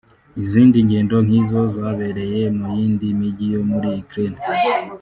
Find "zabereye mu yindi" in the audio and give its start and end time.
1.75-3.07